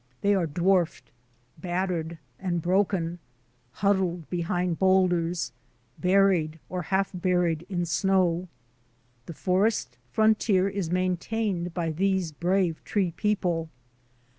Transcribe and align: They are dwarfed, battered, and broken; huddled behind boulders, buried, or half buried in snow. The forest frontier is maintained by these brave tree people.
They 0.21 0.33
are 0.33 0.47
dwarfed, 0.47 1.11
battered, 1.59 2.17
and 2.39 2.59
broken; 2.59 3.19
huddled 3.73 4.27
behind 4.31 4.79
boulders, 4.79 5.51
buried, 5.99 6.57
or 6.69 6.81
half 6.81 7.11
buried 7.13 7.67
in 7.69 7.85
snow. 7.85 8.47
The 9.27 9.35
forest 9.35 9.99
frontier 10.11 10.67
is 10.67 10.89
maintained 10.89 11.75
by 11.75 11.91
these 11.91 12.31
brave 12.31 12.83
tree 12.83 13.11
people. 13.15 13.69